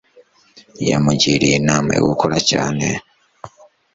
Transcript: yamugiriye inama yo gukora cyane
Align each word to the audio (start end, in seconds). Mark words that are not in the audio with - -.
yamugiriye 0.89 1.55
inama 1.61 1.89
yo 1.97 2.03
gukora 2.09 2.37
cyane 2.49 2.85